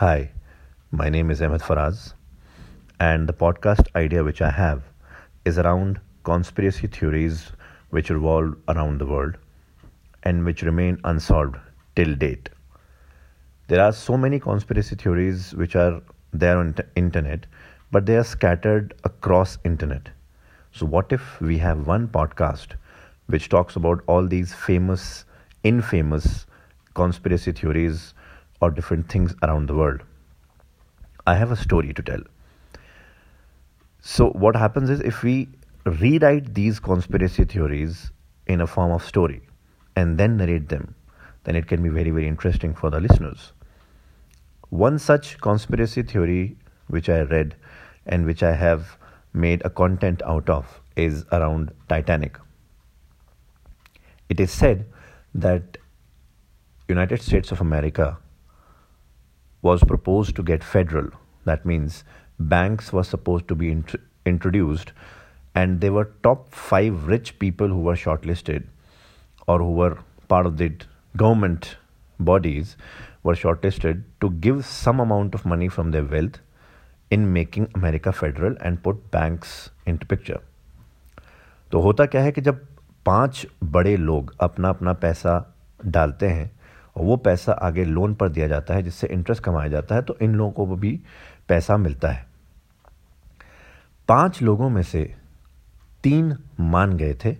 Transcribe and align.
Hi, 0.00 0.30
my 0.90 1.10
name 1.10 1.30
is 1.30 1.42
Ahmed 1.42 1.60
Faraz, 1.60 2.14
and 2.98 3.28
the 3.28 3.34
podcast 3.34 3.88
idea 3.94 4.24
which 4.24 4.40
I 4.40 4.48
have 4.50 4.82
is 5.44 5.58
around 5.58 6.00
conspiracy 6.24 6.86
theories 6.86 7.52
which 7.90 8.08
revolve 8.08 8.56
around 8.66 8.96
the 8.96 9.04
world 9.04 9.36
and 10.22 10.46
which 10.46 10.62
remain 10.62 10.98
unsolved 11.04 11.58
till 11.96 12.14
date. 12.14 12.48
There 13.68 13.84
are 13.84 13.92
so 13.92 14.16
many 14.16 14.40
conspiracy 14.40 14.96
theories 14.96 15.52
which 15.54 15.76
are 15.76 16.00
there 16.32 16.56
on 16.56 16.74
internet, 16.96 17.44
but 17.90 18.06
they 18.06 18.16
are 18.16 18.24
scattered 18.24 18.94
across 19.04 19.58
internet. 19.66 20.08
So 20.72 20.86
what 20.86 21.12
if 21.12 21.42
we 21.42 21.58
have 21.58 21.86
one 21.86 22.08
podcast 22.08 22.68
which 23.26 23.50
talks 23.50 23.76
about 23.76 24.02
all 24.06 24.26
these 24.26 24.54
famous, 24.54 25.26
infamous 25.62 26.46
conspiracy 26.94 27.52
theories 27.52 28.14
or 28.60 28.70
different 28.70 29.08
things 29.08 29.34
around 29.42 29.66
the 29.66 29.74
world? 29.74 30.02
I 31.26 31.34
have 31.34 31.50
a 31.50 31.56
story 31.56 31.92
to 31.94 32.02
tell. 32.02 32.20
So 34.00 34.30
what 34.30 34.56
happens 34.56 34.90
is 34.90 35.00
if 35.00 35.22
we 35.22 35.48
rewrite 35.84 36.54
these 36.54 36.80
conspiracy 36.80 37.44
theories 37.44 38.10
in 38.46 38.60
a 38.60 38.66
form 38.66 38.92
of 38.92 39.04
story 39.04 39.42
and 39.96 40.18
then 40.18 40.36
narrate 40.36 40.68
them, 40.68 40.94
then 41.44 41.56
it 41.56 41.66
can 41.66 41.82
be 41.82 41.88
very, 41.88 42.10
very 42.10 42.26
interesting 42.26 42.74
for 42.74 42.90
the 42.90 43.00
listeners. 43.00 43.52
One 44.70 44.98
such 44.98 45.40
conspiracy 45.40 46.02
theory 46.02 46.56
which 46.88 47.08
I 47.08 47.22
read 47.22 47.56
and 48.06 48.24
which 48.24 48.42
I 48.42 48.52
have 48.52 48.96
made 49.32 49.62
a 49.64 49.70
content 49.70 50.22
out 50.22 50.48
of 50.48 50.80
is 50.96 51.24
around 51.32 51.72
Titanic. 51.88 52.38
It 54.28 54.40
is 54.40 54.50
said 54.50 54.86
that 55.34 55.78
United 56.88 57.22
States 57.22 57.52
of 57.52 57.60
America 57.60 58.18
was 59.61 59.83
proposed 59.83 60.35
to 60.35 60.43
get 60.43 60.63
federal. 60.63 61.09
That 61.45 61.65
means 61.65 62.03
banks 62.39 62.91
were 62.91 63.03
supposed 63.03 63.47
to 63.47 63.55
be 63.55 63.71
int- 63.71 63.95
introduced 64.25 64.91
and 65.55 65.81
there 65.81 65.93
were 65.93 66.09
top 66.23 66.51
5 66.51 67.07
rich 67.07 67.39
people 67.39 67.67
who 67.67 67.81
were 67.81 67.95
shortlisted 67.95 68.63
or 69.47 69.59
who 69.59 69.71
were 69.71 69.97
part 70.27 70.45
of 70.45 70.57
the 70.57 70.71
government 71.15 71.77
bodies 72.19 72.75
were 73.23 73.35
shortlisted 73.35 74.03
to 74.21 74.29
give 74.29 74.65
some 74.65 74.99
amount 74.99 75.33
of 75.33 75.45
money 75.45 75.67
from 75.67 75.91
their 75.91 76.03
wealth 76.03 76.39
in 77.09 77.31
making 77.33 77.67
America 77.75 78.11
federal 78.11 78.55
and 78.61 78.83
put 78.83 79.11
banks 79.11 79.69
into 79.85 80.05
picture. 80.05 80.41
तो 81.71 81.79
होता 81.81 82.05
क्या 82.05 82.21
है 82.21 82.31
कि 82.31 82.41
जब 82.41 82.65
पांच 83.05 83.45
बड़े 83.63 83.97
लोग 83.97 84.35
अपना 84.41 84.69
अपना 84.69 84.93
पैसा 84.93 85.55
डालते 85.85 86.27
हैं 86.29 86.51
और 87.00 87.06
वो 87.06 87.16
पैसा 87.16 87.52
आगे 87.52 87.84
लोन 87.84 88.14
पर 88.14 88.28
दिया 88.28 88.46
जाता 88.48 88.74
है, 88.74 88.82
जिससे 88.82 89.06
इंटरेस्ट 89.06 89.42
कमाया 89.42 89.68
जाता 89.68 89.94
है 89.94 90.02
तो 90.02 90.16
इन 90.22 90.34
लोगों 90.34 90.66
को 90.66 90.76
भी 90.76 91.00
पैसा 91.48 91.76
मिलता 91.76 92.08
है। 92.08 92.26
पाँच 94.08 94.42
लोगों 94.42 94.68
में 94.70 94.82
से 94.82 95.16
तीन 96.02 96.36
मान 96.60 96.96
गए 96.96 97.14
थे, 97.14 97.32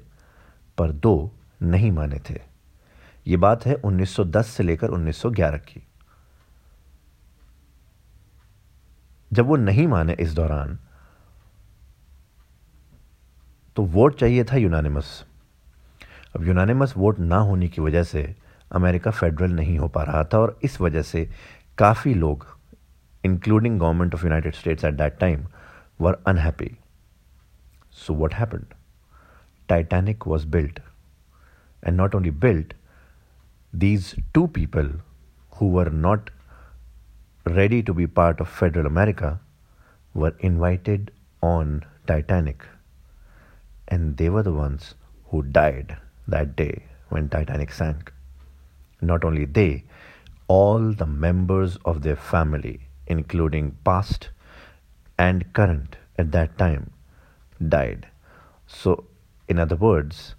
पर 0.78 0.92
दो 0.92 1.32
नहीं 1.62 1.90
माने 1.90 2.20
थे। 2.30 2.40
ये 3.26 3.36
बात 3.36 3.66
है 3.66 3.74
1910 3.74 4.46
से 4.46 4.62
लेकर 4.62 4.88
1911 4.88 5.58
की। 5.58 5.82
जब 9.32 9.46
वो 9.46 9.56
नहीं 9.56 9.86
माने 9.86 10.16
इस 10.20 10.32
दौरान 10.32 10.78
तो 13.76 13.82
वोट 13.84 14.18
चाहिए 14.18 14.44
था 14.44 14.56
यूनानिमस। 14.56 15.24
अब 16.36 16.46
यूनानिमस 16.46 16.94
वोट 16.96 17.18
ना 17.18 17.36
होने 17.36 17.68
की 17.68 17.80
वजह 17.82 18.02
से 18.02 18.22
अमेरिका 18.70 19.10
फेडरल 19.10 19.52
नहीं 19.52 19.78
हो 19.78 19.88
पा 19.88 20.02
रहा 20.02 20.24
था 20.24 20.38
और 20.38 20.58
इस 20.64 20.80
वजह 20.80 21.02
से 21.02 21.28
काफ़ी 21.78 22.14
लोग 22.14 22.46
including 23.24 23.78
government 23.80 24.14
of 24.14 24.24
United 24.24 24.54
States 24.54 24.84
at 24.84 24.94
that 24.94 25.18
time 25.20 25.46
were 26.00 26.18
unhappy 26.26 26.70
so 27.96 28.14
what 28.14 28.34
happened 28.34 28.74
Titanic 29.68 30.26
was 30.26 30.46
built 30.48 30.80
and 31.82 31.96
not 31.96 32.14
only 32.14 32.30
built 32.40 32.74
these 33.72 34.14
two 34.34 34.46
people 34.54 34.92
who 35.52 35.70
were 35.70 35.90
not 35.92 36.30
ready 37.46 37.82
to 37.82 37.94
be 37.94 38.06
part 38.16 38.40
of 38.40 38.58
federal 38.58 38.86
America 38.86 39.38
were 40.14 40.38
invited 40.44 41.10
on 41.42 41.80
Titanic 42.06 42.62
and 43.92 44.14
they were 44.16 44.42
the 44.42 44.48
ones 44.54 44.94
who 45.32 45.40
died 45.52 45.92
that 46.30 46.56
day 46.56 46.70
when 47.12 47.28
Titanic 47.28 47.70
sank 47.72 48.10
Not 49.01 49.23
only 49.23 49.45
they, 49.45 49.83
all 50.47 50.91
the 50.91 51.05
members 51.05 51.77
of 51.85 52.01
their 52.01 52.15
family, 52.15 52.81
including 53.07 53.77
past 53.83 54.29
and 55.17 55.51
current 55.53 55.97
at 56.17 56.31
that 56.31 56.57
time, 56.57 56.91
died. 57.67 58.07
So, 58.67 59.05
in 59.47 59.59
other 59.59 59.75
words, 59.75 60.35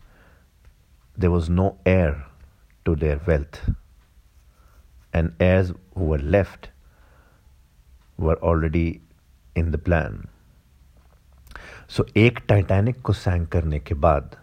there 1.17 1.31
was 1.31 1.49
no 1.49 1.78
heir 1.87 2.27
to 2.84 2.94
their 2.94 3.21
wealth, 3.27 3.61
and 5.12 5.34
heirs 5.41 5.72
who 5.94 6.05
were 6.05 6.19
left 6.19 6.71
were 8.19 8.37
already 8.43 9.00
in 9.55 9.71
the 9.71 9.78
plan. 9.78 10.28
So 11.89 12.03
so, 12.03 12.17
एक 12.17 12.39
Titanic 12.49 13.00
को 13.03 13.12
सैंक 13.12 13.49
करने 13.49 13.78
के 13.78 13.94
बाद 13.94 14.37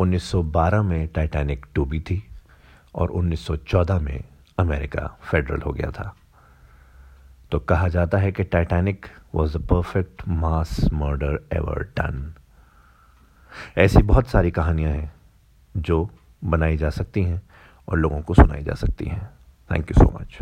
1912 0.00 0.82
में 0.84 1.08
Titanic 1.08 1.66
डूबी 1.74 2.00
थी 2.00 2.25
और 2.97 3.11
1914 3.11 3.99
में 3.99 4.23
अमेरिका 4.59 5.17
फेडरल 5.31 5.61
हो 5.61 5.71
गया 5.71 5.91
था। 5.91 6.15
तो 7.51 7.59
कहा 7.59 7.87
जाता 7.87 8.17
है 8.17 8.31
कि 8.31 8.43
Titanic 8.43 9.05
was 9.35 9.57
a 9.57 9.61
perfect 9.61 10.27
mass 10.27 10.79
murder 10.93 11.39
ever 11.53 11.83
done 11.97 12.33
ऐसी 13.77 14.01
बहुत 14.03 14.27
सारी 14.27 14.51
कहानियाँ 14.51 14.91
हैं 14.91 15.11
जो 15.77 16.09
बनाई 16.43 16.77
जा 16.77 16.89
सकती 16.89 17.23
हैं 17.23 17.41
और 17.87 17.97
लोगों 17.97 18.21
को 18.21 18.33
सुनाई 18.33 18.63
जा 18.63 18.73
सकती 18.73 19.05
हैं। 19.05 19.29
Thank 19.71 19.91
you 19.91 20.03
so 20.03 20.19
much 20.19 20.37